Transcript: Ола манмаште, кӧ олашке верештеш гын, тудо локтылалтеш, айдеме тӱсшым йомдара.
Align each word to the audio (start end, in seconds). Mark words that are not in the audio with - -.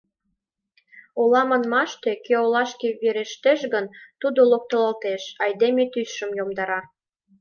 Ола 1.21 1.41
манмаште, 1.49 2.11
кӧ 2.25 2.33
олашке 2.45 2.87
верештеш 3.01 3.59
гын, 3.73 3.85
тудо 4.21 4.39
локтылалтеш, 4.51 5.23
айдеме 5.43 5.83
тӱсшым 5.93 6.31
йомдара. 6.37 6.81